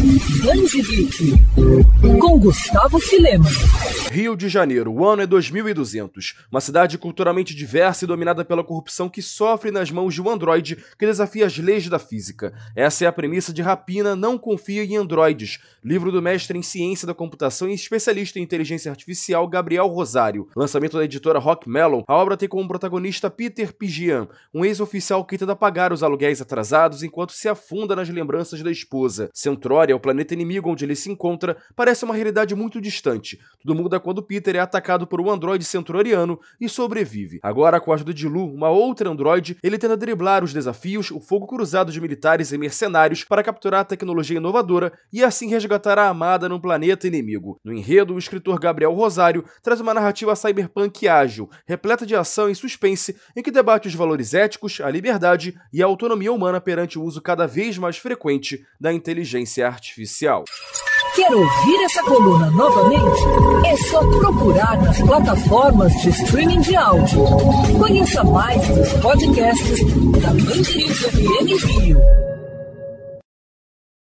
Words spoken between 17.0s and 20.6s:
da computação e especialista em inteligência artificial Gabriel Rosário.